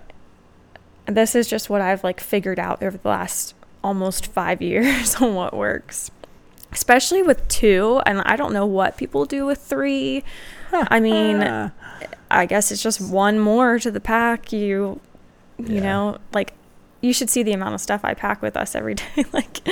[1.05, 5.35] this is just what I've like figured out over the last almost five years on
[5.35, 6.09] what works.
[6.71, 10.23] Especially with two, and I don't know what people do with three.
[10.71, 11.71] I mean, Ah.
[12.31, 14.51] I guess it's just one more to the pack.
[14.51, 14.99] You,
[15.59, 15.81] you Yeah.
[15.81, 16.53] know, like
[17.01, 19.25] you should see the amount of stuff I pack with us every day.
[19.33, 19.67] like,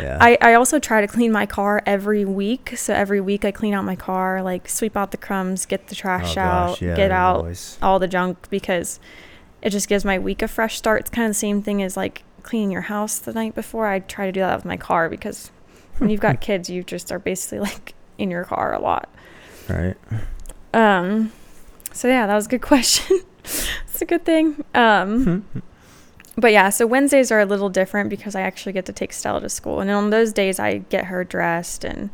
[0.00, 0.16] yeah.
[0.20, 2.78] I, I also try to clean my car every week.
[2.78, 5.94] So every week I clean out my car, like sweep out the crumbs, get the
[5.96, 9.00] Oh, trash gosh, out, yeah, get out always- all the junk because
[9.60, 11.00] it just gives my week a fresh start.
[11.00, 13.86] It's kind of the same thing as like cleaning your house the night before.
[13.86, 15.50] I try to do that with my car because
[15.98, 19.10] when you've got kids, you just are basically like in your car a lot.
[19.68, 19.96] Right.
[20.72, 21.30] Um,
[21.92, 23.20] so yeah, that was a good question.
[23.44, 24.64] it's a good thing.
[24.74, 25.44] Um,
[26.38, 29.42] but yeah, so Wednesdays are a little different because I actually get to take Stella
[29.42, 32.08] to school, and on those days I get her dressed and,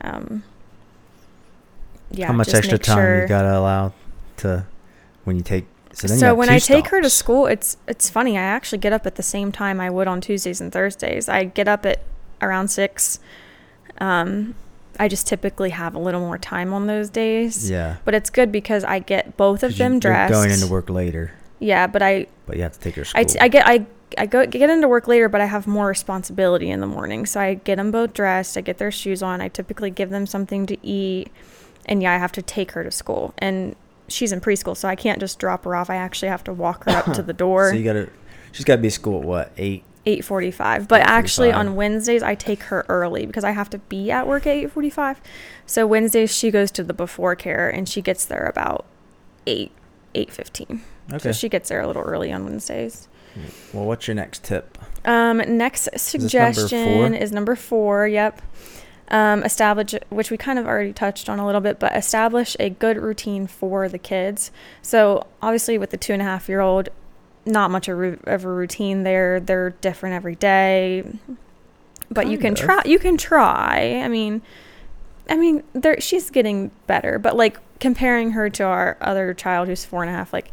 [0.00, 0.44] um,
[2.10, 2.28] yeah.
[2.28, 3.92] How much extra time sure- you gotta allow
[4.38, 4.64] to
[5.24, 5.66] when you take?
[5.94, 8.38] So, so when I take her to school, it's it's funny.
[8.38, 11.28] I actually get up at the same time I would on Tuesdays and Thursdays.
[11.28, 12.00] I get up at
[12.40, 13.18] around six.
[13.98, 14.54] Um,
[14.98, 17.70] I just typically have a little more time on those days.
[17.70, 20.32] yeah, But it's good because I get both of them you're dressed.
[20.32, 23.20] going into work later, Yeah, but I but you have to take her to school.
[23.20, 23.86] I, t- I get I
[24.18, 27.24] I go get into work later, but I have more responsibility in the morning.
[27.26, 28.56] So I get them both dressed.
[28.58, 29.40] I get their shoes on.
[29.40, 31.30] I typically give them something to eat,
[31.86, 33.32] and yeah, I have to take her to school.
[33.38, 33.74] And
[34.12, 35.90] she's in preschool, so I can't just drop her off.
[35.90, 37.70] I actually have to walk her up to the door.
[37.70, 38.08] so you gotta.
[38.52, 39.82] She's got to be at school at what eight?
[40.04, 40.88] eight forty five.
[40.88, 44.46] But actually on Wednesdays I take her early because I have to be at work
[44.46, 45.20] at eight forty five.
[45.64, 48.84] So Wednesdays she goes to the before care and she gets there about
[49.46, 49.70] eight
[50.14, 50.82] eight fifteen.
[51.10, 51.18] Okay.
[51.18, 53.08] So she gets there a little early on Wednesdays.
[53.72, 54.76] well, what's your next tip?
[55.04, 57.14] Um, next number suggestion four?
[57.14, 58.06] is number four.
[58.08, 58.42] Yep.
[59.12, 62.70] Um, establish, which we kind of already touched on a little bit, but establish a
[62.70, 64.50] good routine for the kids.
[64.80, 66.88] So obviously, with the two and a half year old,
[67.44, 69.40] not much of a routine there.
[69.40, 71.04] They're different every day,
[72.10, 72.58] but you can of.
[72.58, 72.82] try.
[72.84, 74.00] You can try.
[74.02, 74.42] I mean,
[75.28, 79.84] I mean, there she's getting better, but like comparing her to our other child who's
[79.84, 80.52] four and a half, like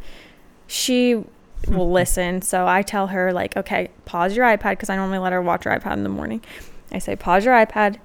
[0.68, 1.24] she
[1.68, 2.42] will listen.
[2.42, 5.66] So I tell her like, okay, pause your iPad because I normally let her watch
[5.66, 6.44] her iPad in the morning.
[6.92, 7.98] I say, pause your iPad,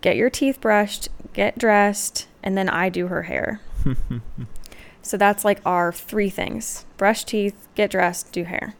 [0.00, 3.60] get your teeth brushed, get dressed, and then I do her hair.
[5.02, 8.74] So that's like our three things brush teeth, get dressed, do hair.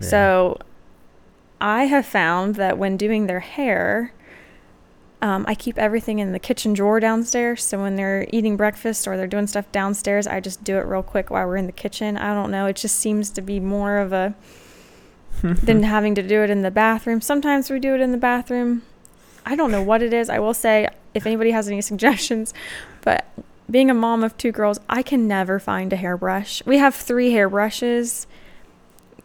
[0.00, 0.08] Yeah.
[0.08, 0.58] So
[1.60, 4.12] I have found that when doing their hair,
[5.20, 7.64] um, I keep everything in the kitchen drawer downstairs.
[7.64, 11.02] So when they're eating breakfast or they're doing stuff downstairs, I just do it real
[11.02, 12.16] quick while we're in the kitchen.
[12.16, 12.66] I don't know.
[12.66, 14.34] It just seems to be more of a
[15.42, 17.20] than having to do it in the bathroom.
[17.20, 18.82] Sometimes we do it in the bathroom.
[19.46, 20.28] I don't know what it is.
[20.30, 22.54] I will say, if anybody has any suggestions,
[23.02, 23.26] but
[23.70, 26.62] being a mom of two girls, I can never find a hairbrush.
[26.66, 28.26] We have three hairbrushes.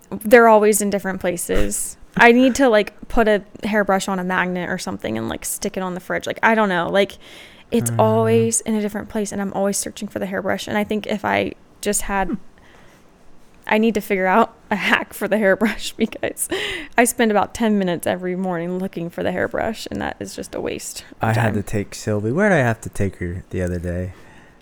[0.10, 1.98] They're always in different places.
[2.18, 5.78] I need to like put a hairbrush on a magnet or something and like stick
[5.78, 6.26] it on the fridge.
[6.26, 6.90] Like I don't know.
[6.90, 7.18] Like
[7.72, 8.00] it's Mm.
[8.00, 10.68] always in a different place and I'm always searching for the hairbrush.
[10.68, 12.36] And I think if I just had
[13.70, 16.50] I need to figure out a hack for the hairbrush because
[16.98, 20.56] I spend about 10 minutes every morning looking for the hairbrush and that is just
[20.56, 21.06] a waste.
[21.22, 22.32] I had to take Sylvie.
[22.32, 24.14] Where did I have to take her the other day?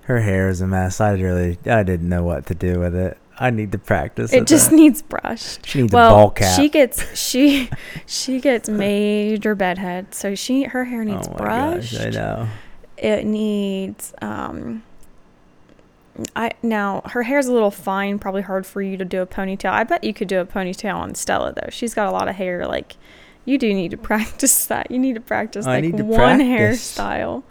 [0.04, 1.02] Her hair is a mess.
[1.02, 3.17] I really, I didn't know what to do with it.
[3.39, 4.34] I need to practice.
[4.34, 4.76] It just that.
[4.76, 5.65] needs brushed.
[5.65, 6.60] she needs a well, ball cap.
[6.60, 7.70] she gets she
[8.08, 11.93] she gets major bedhead, so she her hair needs oh my brushed.
[11.93, 12.48] gosh, I know.
[12.98, 14.82] It needs um.
[16.36, 19.71] I now her hair's a little fine, probably hard for you to do a ponytail.
[19.71, 21.69] I bet you could do a ponytail on Stella though.
[21.69, 22.65] She's got a lot of hair.
[22.67, 22.95] Like,
[23.45, 24.89] you do need to practice that.
[24.91, 26.97] You need to practice I like need to one practice.
[26.97, 27.43] hairstyle.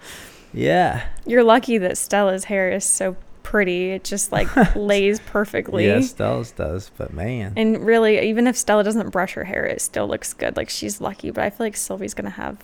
[0.52, 1.06] Yeah.
[1.26, 3.90] You're lucky that Stella's hair is so pretty.
[3.92, 5.86] It just like lays perfectly.
[5.86, 7.52] Yeah, Stella's does, but man.
[7.56, 10.56] And really, even if Stella doesn't brush her hair, it still looks good.
[10.56, 12.58] Like she's lucky, but I feel like Sylvie's gonna have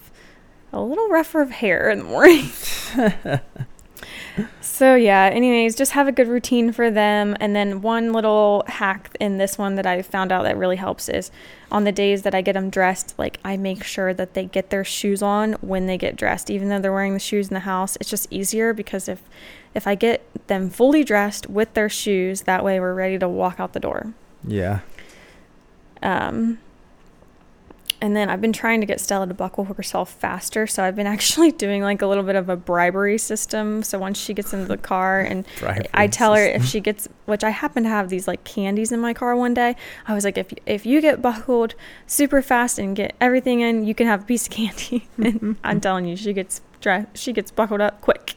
[0.73, 2.49] a little rougher of hair in the morning.
[4.73, 5.29] so yeah.
[5.31, 7.37] Anyways, just have a good routine for them.
[7.41, 11.11] And then one little hack in this one that I found out that really helps
[11.11, 11.31] is
[11.71, 14.71] on the days that I get them dressed, like I make sure that they get
[14.71, 17.61] their shoes on when they get dressed, even though they're wearing the shoes in the
[17.61, 17.97] house.
[17.97, 19.21] It's just easier because if
[19.75, 23.61] if I get them fully dressed with their shoes, that way we're ready to walk
[23.61, 24.15] out the door.
[24.43, 24.81] yeah.
[26.03, 26.59] Um,
[28.03, 30.67] and then I've been trying to get Stella to buckle herself faster.
[30.67, 33.85] So I've been actually doing like a little bit of a bribery system.
[33.85, 37.09] So once she gets into the car and Bribery I tell her if she gets,
[37.27, 39.77] which I happen to have these like candies in my car one day.
[40.09, 41.77] I was like, if if you get buckled
[42.09, 45.09] super fast and get everything in, you can have a piece of candy.
[45.17, 46.61] and I'm telling you, she gets
[47.15, 48.35] she gets buckled up quick.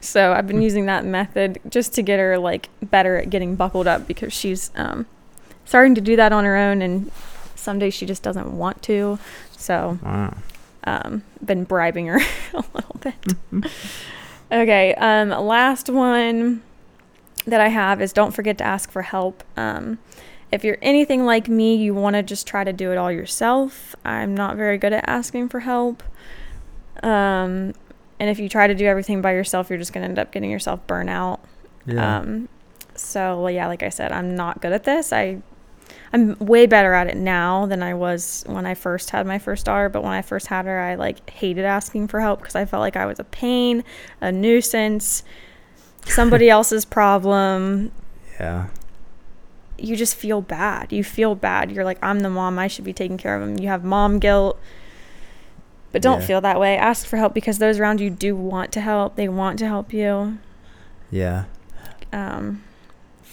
[0.00, 3.88] So I've been using that method just to get her like better at getting buckled
[3.88, 5.06] up because she's um,
[5.64, 7.10] starting to do that on her own and
[7.58, 9.18] some days she just doesn't want to.
[9.56, 10.34] So Wow.
[10.84, 12.20] um, been bribing her
[12.54, 13.14] a little bit.
[14.52, 16.62] okay, um, last one
[17.46, 19.42] that I have is don't forget to ask for help.
[19.56, 19.98] Um,
[20.50, 23.94] if you're anything like me, you want to just try to do it all yourself.
[24.04, 26.02] I'm not very good at asking for help.
[27.02, 27.74] Um,
[28.20, 30.32] and if you try to do everything by yourself, you're just going to end up
[30.32, 31.40] getting yourself burnt out.
[31.86, 32.18] Yeah.
[32.18, 32.48] Um,
[32.94, 35.12] so well, yeah, like I said, I'm not good at this.
[35.12, 35.40] I
[36.12, 39.66] I'm way better at it now than I was when I first had my first
[39.66, 39.88] daughter.
[39.88, 42.80] But when I first had her, I like hated asking for help because I felt
[42.80, 43.84] like I was a pain,
[44.20, 45.22] a nuisance,
[46.06, 47.92] somebody else's problem.
[48.40, 48.68] yeah.
[49.80, 50.92] You just feel bad.
[50.92, 51.70] You feel bad.
[51.70, 52.58] You're like, I'm the mom.
[52.58, 53.58] I should be taking care of him.
[53.60, 54.58] You have mom guilt.
[55.92, 56.26] But don't Yeah.
[56.26, 56.76] feel that way.
[56.76, 59.14] Ask for help because those around you do want to help.
[59.14, 60.38] They want to help you.
[61.12, 61.44] Yeah.
[62.12, 62.64] Um,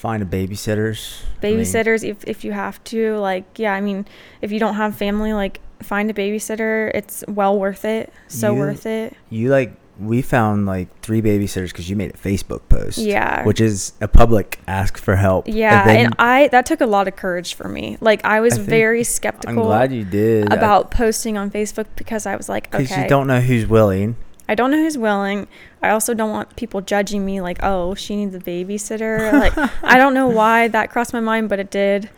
[0.06, 1.22] Find a babysitters.
[1.42, 4.06] I mean, babysitters if, if you have to like yeah i mean
[4.42, 8.60] if you don't have family like find a babysitter it's well worth it so You-
[8.60, 12.98] worth it you like we found like three babysitters because you made a Facebook post.
[12.98, 15.48] yeah Which is a public ask for help.
[15.48, 18.58] yeah then- and i that took a lot of courage for me like i was
[18.60, 20.52] I very I'm skeptical glad you did.
[20.52, 24.18] about posting on facebook because i was like because okay you don't know who's willing.
[24.48, 25.48] I don't know who's willing.
[25.82, 29.32] I also don't want people judging me like, oh, she needs a babysitter.
[29.34, 32.10] Like, I don't know why that crossed my mind, but it did.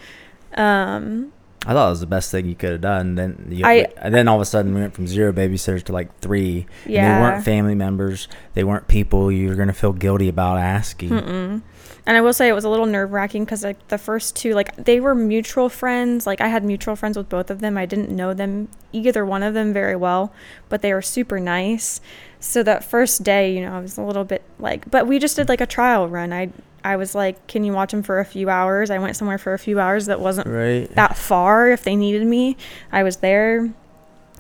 [0.56, 1.32] Um,
[1.66, 3.16] I thought it was the best thing you could have done.
[3.16, 5.92] Then you, I- and then all of a sudden we went from zero babysitters to
[5.92, 6.66] like three.
[6.86, 7.16] And yeah.
[7.16, 8.28] they weren't family members.
[8.54, 11.10] They weren't people you were gonna feel guilty about asking.
[11.10, 11.62] Mm-mm.
[12.08, 14.54] And I will say it was a little nerve wracking because like the first two,
[14.54, 16.26] like they were mutual friends.
[16.26, 17.78] Like I had mutual friends with both of them.
[17.78, 20.32] I didn't know them either one of them very well,
[20.70, 22.00] but they were super nice.
[22.40, 25.36] So that first day, you know, I was a little bit like, but we just
[25.36, 26.32] did like a trial run.
[26.32, 26.50] I
[26.82, 28.90] I was like, can you watch them for a few hours?
[28.90, 30.90] I went somewhere for a few hours that wasn't Right.
[30.96, 32.56] that far if they needed me.
[32.90, 33.70] I was there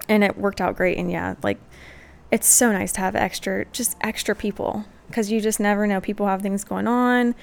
[0.07, 0.97] and it worked out great.
[0.97, 1.57] And yeah, like
[2.31, 5.99] it's so nice to have extra, just extra people because you just never know.
[6.01, 7.35] People have things going on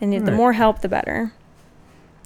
[0.00, 1.32] and the more help, the better.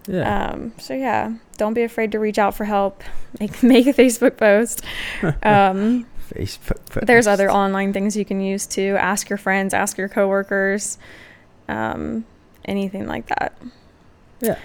[0.07, 0.51] yeah.
[0.51, 3.03] Um, so yeah, don't be afraid to reach out for help.
[3.41, 4.85] Make, make a Facebook post.
[5.43, 6.85] Um, Facebook.
[6.91, 7.07] Post.
[7.07, 8.97] there's other online things you can use too.
[8.99, 10.99] Ask your friends, ask your coworkers.
[11.69, 12.25] Um,
[12.65, 13.57] anything like that.
[14.41, 14.59] Yeah.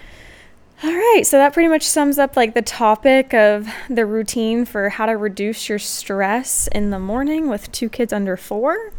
[0.83, 4.89] All right, so that pretty much sums up like the topic of the routine for
[4.89, 8.93] how to reduce your stress in the morning with two kids under 4.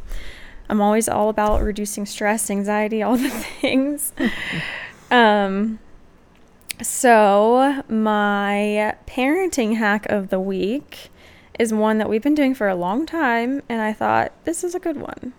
[0.69, 4.13] I'm always all about reducing stress, anxiety, all the things.
[5.11, 5.79] um
[6.81, 11.11] so, my parenting hack of the week
[11.59, 14.77] is one that we've been doing for a long time, and I thought this is
[14.77, 15.33] a good one.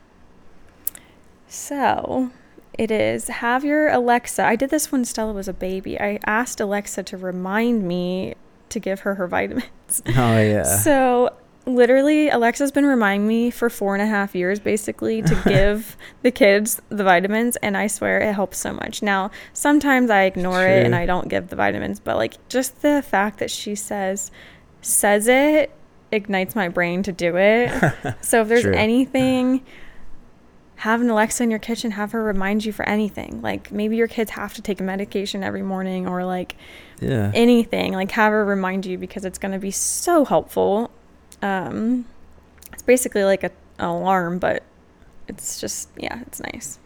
[1.48, 2.32] So,
[2.74, 4.44] it is have your Alexa.
[4.44, 6.00] I did this when Stella was a baby.
[6.00, 8.36] I asked Alexa to remind me
[8.70, 10.02] to give her her vitamins.
[10.08, 10.64] Oh yeah.
[10.84, 11.34] So,
[11.76, 16.32] literally alexa's been reminding me for four and a half years basically to give the
[16.32, 19.02] kids the vitamins and i swear it helps so much.
[19.02, 23.02] Now sometimes i ignore it and i don't give the vitamins but like just the
[23.02, 24.32] fact that she says
[24.82, 25.72] says it
[26.12, 27.70] ignites my brain to do it.
[28.22, 28.74] So if there's True.
[28.74, 29.64] anything
[30.78, 33.42] have an alexa in your kitchen have her remind you for anything.
[33.42, 36.56] Like maybe your kids have to take a medication every morning or like
[37.02, 37.32] yeah.
[37.34, 37.92] anything.
[37.94, 40.90] Like have her remind you because it's going to be so helpful
[41.42, 42.06] um
[42.74, 44.64] it's basically like a, an alarm but
[45.28, 46.80] it's just yeah it's nice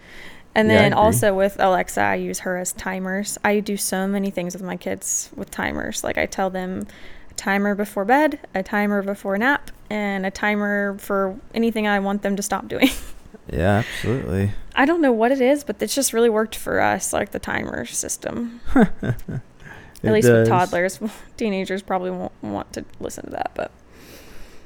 [0.56, 4.30] and Yeah, then also with alexa i use her as timers i do so many
[4.30, 6.86] things with my kids with timers like i tell them
[7.32, 12.22] a timer before bed a timer before nap and a timer for anything i want
[12.22, 12.90] them to stop doing
[13.52, 13.80] yeah.
[13.80, 14.52] Absolutely.
[14.76, 17.40] i don't know what it is but it's just really worked for us like the
[17.40, 20.40] timer system at least does.
[20.42, 21.00] with toddlers
[21.38, 23.72] teenagers probably won't want to listen to that but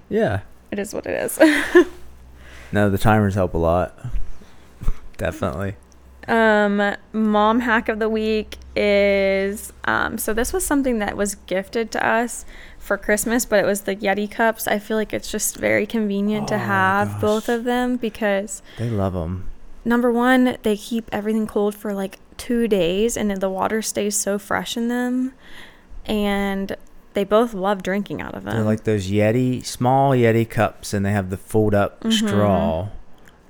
[0.10, 0.42] Yeah.
[0.72, 1.40] it is what it is
[2.72, 3.98] No, the timers help a lot.
[5.18, 5.76] Definitely.
[6.28, 11.90] um mom hack of the week is um so this was something that was gifted
[11.92, 12.46] to us
[12.78, 16.48] for christmas but it was the yeti cups i feel like it's just very convenient
[16.50, 19.48] to Oh, have both of them because They love them.
[19.86, 24.16] number one they keep everything cold for like two days and then the water stays
[24.16, 25.34] so fresh in them
[26.06, 26.76] and
[27.18, 31.04] they both love drinking out of them They're like those Yeti, small Yeti cups, and
[31.04, 32.14] they have the fold up Mhm.
[32.14, 32.90] straw.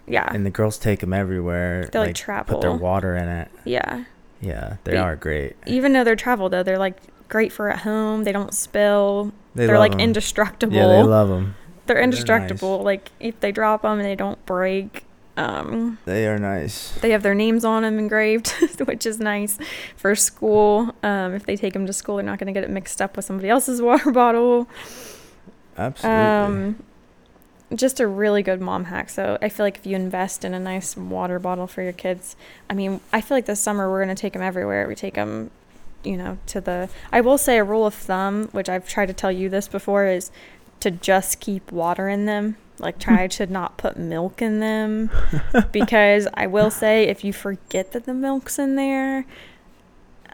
[0.08, 1.90] yeah And the girls take them everywhere.
[1.92, 2.56] They, like, travel.
[2.56, 3.50] Put their water in it.
[3.66, 4.06] yeah
[4.40, 5.58] Yeah, they But- are great.
[5.66, 6.96] even though they're travel though they're like
[7.28, 10.00] great for at home they don't spill They are like 'em.
[10.00, 11.56] indestructible Yeah, they love them.
[11.88, 15.04] they're they're indestructible like if they drop them and they don't break
[15.38, 16.91] um They are nice.
[17.02, 18.50] they have their names on them engraved
[18.88, 19.58] which is nice
[19.95, 20.95] for school.
[21.04, 23.15] Um if they take them to school they're not going to get it mixed up
[23.15, 24.67] with somebody else's water bottle.
[25.78, 26.19] Absolutely.
[26.21, 26.84] um
[27.76, 29.10] just a really good mom hack.
[29.10, 32.36] So i feel like if you invest in a nice water bottle for your kids
[32.69, 34.88] i mean i feel like this summer we're going to take them everywhere.
[34.88, 35.52] We take them
[36.04, 39.13] you know to the i will say a rule of thumb which i've tried to
[39.13, 40.32] tell you this before is
[40.80, 45.10] to just keep water in them like try to not put milk in them
[45.72, 49.26] because i will say if you forget that the milk's in there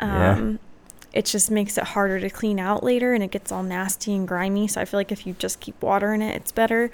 [0.01, 0.31] Yeah.
[0.35, 0.59] um
[1.13, 4.27] it just makes it harder to clean out later and it gets all nasty and
[4.27, 4.67] grimy.
[4.67, 6.89] So I feel like if you just keep water in it, it's better.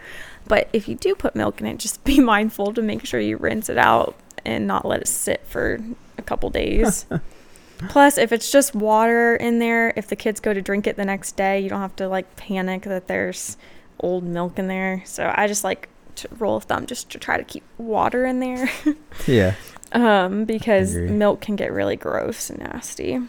[0.45, 3.37] But if you do put milk in it, just be mindful to make sure you
[3.37, 5.79] rinse it out and not let it sit for
[6.17, 7.05] a couple days.
[7.87, 11.05] Plus, if it's just water in there, if the kids go to drink it the
[11.05, 13.55] next day, you don't have to like panic that there's
[13.99, 15.01] old milk in there.
[15.05, 18.39] So I just like to rule of thumb just to try to keep water in
[18.39, 18.69] there
[19.27, 19.55] yeah.
[19.91, 23.19] um, because milk can get really gross and nasty.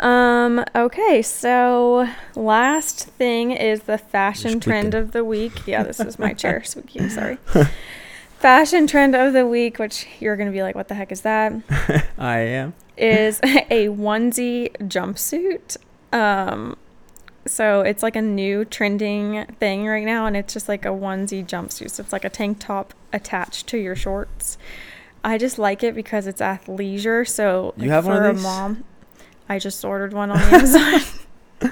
[0.00, 5.66] Um, okay, so last thing is the fashion trend of the week.
[5.66, 7.36] Yeah, this is my chair squeaking, sorry.
[8.38, 11.20] fashion trend of the week, which you're going to be like, what the heck is
[11.20, 11.52] that?
[12.18, 12.72] I am.
[12.96, 15.76] is a onesie jumpsuit.
[16.12, 16.76] Um,
[17.46, 21.44] so it's like a new trending thing right now, and it's just like a onesie
[21.46, 21.90] jumpsuit.
[21.90, 24.58] So it's like a tank top attached to your shorts.
[25.24, 27.28] I just like it because it's athleisure.
[27.28, 28.84] So You like, have for one of a mom,
[29.48, 31.00] I just ordered one on Amazon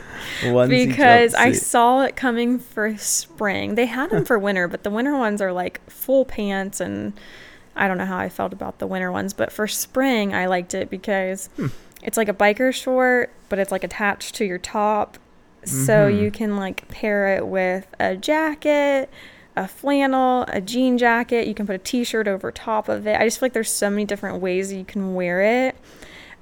[0.69, 3.75] because I saw it coming for spring.
[3.75, 7.13] They had them for winter, but the winter ones are like full pants and
[7.77, 10.75] I don't know how I felt about the winter ones, but for spring I liked
[10.75, 11.69] it because Hmm.
[12.03, 15.17] it's like a biker short, but it's like attached to your top.
[15.71, 16.21] So Mhm.
[16.23, 19.11] you can like pair it with a jacket,
[19.57, 21.47] a flannel, a jean jacket.
[21.47, 23.21] You can put a t-shirt over top of it.
[23.21, 25.77] I just feel like there's so many different ways you can wear it.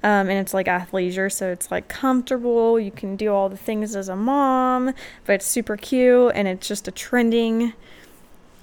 [0.04, 2.78] Um, and it's like athleisure, so it's like comfortable.
[2.78, 4.92] You can do all the things as a mom,
[5.24, 7.72] but it's super cute and it's just a trending.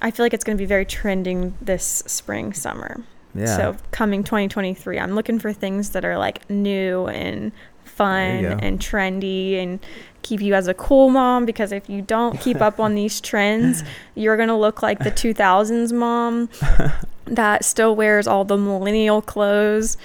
[0.01, 3.01] I feel like it's going to be very trending this spring, summer.
[3.35, 3.45] Yeah.
[3.57, 7.51] So coming 2023, I'm looking for things that are like new and
[7.83, 8.65] fun There you go.
[8.65, 9.79] and trendy and
[10.23, 13.83] keep you as a cool mom because if you don't keep up on these trends,
[14.15, 16.49] you're going to look like the 2000s mom
[17.25, 19.97] that still wears all the millennial clothes.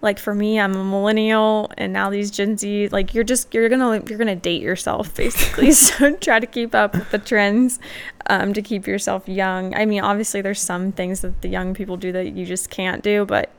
[0.00, 3.68] Like for me, I'm a millennial and now these Gen Z like you're just you're
[3.68, 5.70] going to you're going to date yourself basically.
[5.72, 7.78] so try to keep up with the trends
[8.26, 9.74] um, to keep yourself young.
[9.74, 13.02] I mean, obviously there's some things that the young people do that you just can't
[13.02, 13.50] do, but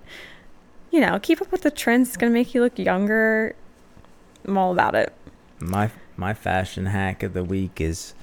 [0.91, 2.09] you know, keep up with the trends.
[2.09, 3.55] It's going to make you look younger.
[4.45, 5.11] I'm all about it.
[5.59, 8.13] My my fashion hack of the week is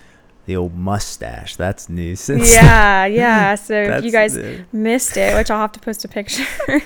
[0.47, 1.57] the old mustache.
[1.57, 3.55] That's new since Yeah, yeah.
[3.55, 4.39] So if you guys
[4.73, 6.47] missed it, which I'll have to post a picture.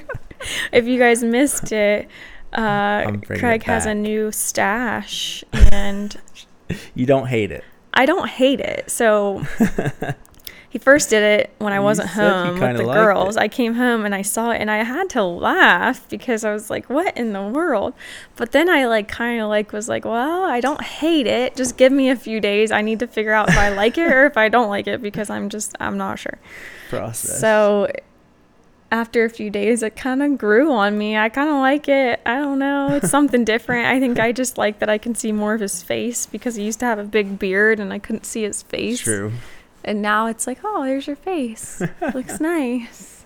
[0.73, 2.09] if you guys missed it,
[2.53, 5.43] uh, Craig it has a new stash,
[5.73, 6.17] and
[6.95, 7.65] you don't hate it.
[7.93, 8.91] I don't hate it.
[8.91, 9.45] So
[10.75, 13.37] he first did it when I wasn't home with the girls.
[13.37, 13.41] it.
[13.41, 16.69] I came home and I saw it, and I had to laugh because I was
[16.69, 17.95] like, "What in the world?"
[18.35, 21.55] But then I like kind of like was like, "Well, I don't hate it.
[21.55, 22.73] Just give me a few days.
[22.73, 25.01] I need to figure out if I like it or if I don't like it
[25.01, 26.39] because I'm just I'm not sure."
[26.91, 27.39] Process.
[27.39, 27.87] So
[28.91, 31.17] after a few days, it kind of grew on me.
[31.17, 32.21] I kind of like it.
[32.27, 32.97] I don't know.
[32.97, 33.87] It's something different.
[33.87, 36.65] I think I just like that I can see more of his face because he
[36.65, 38.99] used to have a big beard and I couldn't see his face.
[39.03, 39.35] True.
[39.85, 41.83] And now it's like, oh, there's your face.
[42.15, 43.25] Looks nice.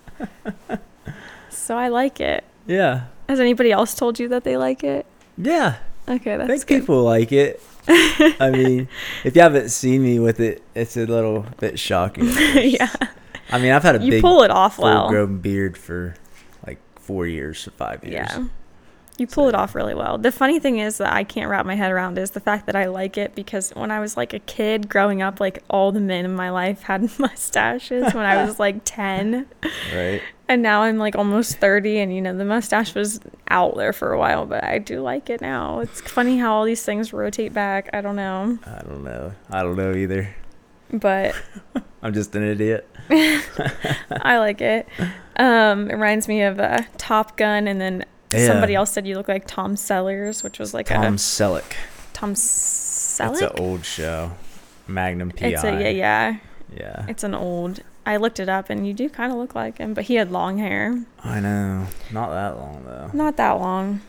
[1.49, 2.43] So I like it.
[2.67, 3.05] Yeah.
[3.27, 5.05] Has anybody else told you that they like it?
[5.37, 5.77] Yeah.
[6.07, 6.79] Okay, I that's think good.
[6.81, 7.61] people like it.
[7.87, 8.87] I mean,
[9.23, 12.25] if you haven't seen me with it, it's a little bit shocking.
[12.55, 12.91] yeah,
[13.51, 15.03] I mean, I've had a you big pull it off well.
[15.03, 16.15] full-grown beard for
[16.65, 18.27] like four years or five years.
[18.31, 18.45] Yeah.
[19.19, 20.17] You pull it off really well.
[20.17, 22.75] The funny thing is that I can't wrap my head around is the fact that
[22.75, 25.99] I like it because when I was like a kid growing up, like all the
[25.99, 29.45] men in my life had mustaches when I was like 10.
[29.93, 30.21] Right.
[30.47, 34.13] And now I'm like almost 30 and you know the mustache was out there for
[34.13, 35.79] a while, but I do like it now.
[35.79, 37.89] It's funny how all these things rotate back.
[37.93, 38.57] I don't know.
[38.65, 39.33] I don't know.
[39.51, 40.35] I don't know either.
[40.91, 41.35] But
[42.01, 42.87] I'm just an idiot.
[43.11, 44.87] I like it.
[45.35, 48.47] Um, it reminds me of uh, Top Gun, and then Yeah.
[48.47, 51.73] somebody else said you look like Tom Sellers, which was like Tom a Selleck.
[52.13, 54.31] Tom That's It's an old show.
[54.87, 55.47] Magnum PI.
[55.47, 56.37] It's a yeah, yeah.
[56.75, 57.05] Yeah.
[57.07, 57.81] It's an old.
[58.05, 60.31] I looked it up, and you do kind of look like him, but he had
[60.31, 61.87] long hair, I know.
[62.11, 63.11] Not that long though.
[63.13, 64.01] not that long.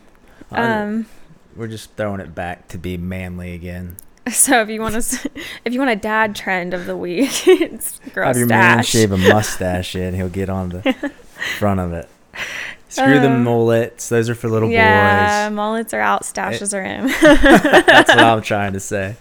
[0.50, 1.06] Um,
[1.54, 3.96] we're just throwing it back to be manly again.
[4.30, 5.30] so if you want to,
[5.64, 8.82] if you want a dad trend of the week, it's grow a Have your man
[8.82, 11.12] shave a mustache and He'll get on the
[11.58, 12.08] front of it.
[12.90, 14.08] Screw the Uh, mullets.
[14.08, 15.30] Those are for little yeah, boys.
[15.30, 17.06] Yeah, mullets are out, stashes are in.
[17.86, 19.16] That's what I'm trying to say.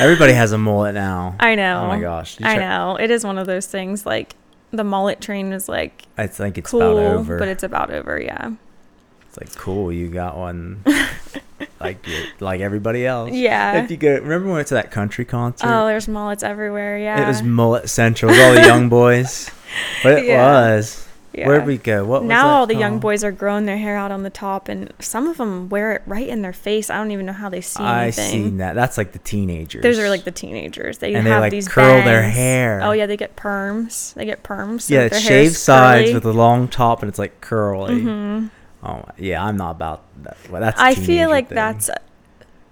[0.00, 1.34] Everybody has a mullet now.
[1.40, 1.82] I know.
[1.84, 2.38] Oh my gosh.
[2.38, 2.96] You I know.
[3.00, 4.04] It is one of those things.
[4.06, 4.34] Like
[4.70, 7.38] the mullet train is like I think it's cool, about over.
[7.38, 8.20] but it's about over.
[8.20, 8.52] Yeah.
[9.26, 9.90] It's like cool.
[9.90, 10.84] You got one,
[11.80, 12.04] like
[12.40, 13.32] like everybody else.
[13.32, 13.82] Yeah.
[13.82, 15.66] If you go, remember when we went to that country concert?
[15.66, 16.98] Oh, there's mullets everywhere.
[16.98, 17.24] Yeah.
[17.24, 19.50] It was mullet central with all the young boys.
[20.02, 20.44] But it Yeah.
[20.76, 21.07] was.
[21.38, 21.46] Yeah.
[21.46, 22.04] Where'd we go?
[22.04, 24.92] What now all the young boys are growing their hair out on the top, and
[24.98, 26.90] some of them wear it right in their face.
[26.90, 28.30] I don't even know how they see I anything.
[28.30, 28.74] seen that.
[28.74, 29.82] That's like the teenagers.
[29.82, 30.98] Those are like the teenagers.
[30.98, 32.80] They And they, have like, these curl their hair.
[32.82, 34.14] Oh yeah, they get perms.
[34.14, 34.82] They get perms.
[34.82, 38.00] so yeah, shaved sides with a long top, and it's like curly.
[38.02, 38.50] Mhm.
[38.82, 40.36] Oh yeah, I'm not about that.
[40.50, 40.80] Well, that's.
[40.80, 41.56] I feel like thing.
[41.56, 41.90] that's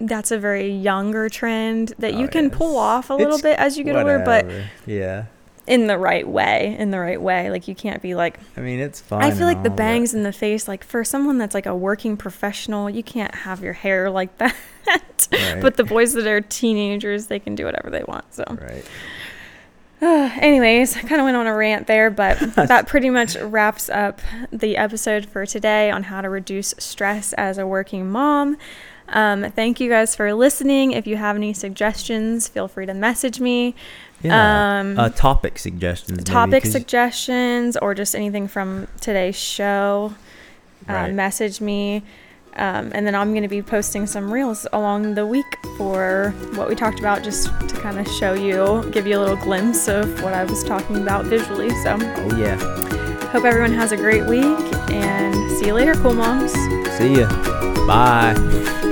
[0.01, 3.43] that's a very younger trend that Oh, you can yeah, pull off a little it's
[3.43, 4.47] bit as you get older, but
[4.87, 5.25] yeah,
[5.67, 6.77] in the right way.
[6.79, 7.51] In the right way.
[7.51, 9.23] Like you can't be like I mean it's fine.
[9.23, 11.67] I feel like the all, but- bangs in the face, like for someone that's like
[11.67, 14.55] a working professional, you can't have your hair like that.
[15.33, 15.61] Right.
[15.61, 18.33] But the boys that are teenagers, they can do whatever they want.
[18.33, 18.85] So, Right.
[20.03, 24.21] anyways, I kind of went on a rant there, but that pretty much wraps up
[24.53, 28.57] the episode for today on how to reduce stress as a working mom.
[29.09, 30.93] Um, thank you guys for listening.
[30.93, 33.75] If you have any suggestions, feel free to message me.
[34.23, 34.81] Yeah.
[34.81, 36.25] Um, uh, topic suggestions.
[36.65, 40.15] maybe, suggestions or just anything from today's show,
[40.89, 42.03] uh, message me.
[42.57, 45.45] Um, and then I'm going to be posting some reels along the week
[45.77, 49.37] for what we talked about, just to kind of show you, give you a little
[49.37, 51.69] glimpse of what I was talking about visually.
[51.83, 52.57] So, Oh yeah.
[53.31, 54.45] hope everyone has a great week
[54.91, 56.53] and see you later, cool moms.
[56.97, 57.29] See ya.
[57.87, 58.83] Bye.